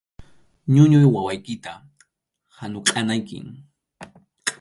[0.73, 1.71] Ñuñuq wawaykita
[2.57, 3.45] hanukʼanaykim.